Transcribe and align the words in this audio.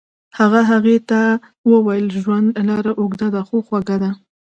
هغه 0.37 0.61
هغې 0.71 0.97
ته 1.09 1.19
وویل 1.71 2.05
ژوند 2.21 2.47
لاره 2.69 2.91
اوږده 3.01 3.41
خو 3.47 3.57
خوږه 3.67 3.97
ده. 4.03 4.11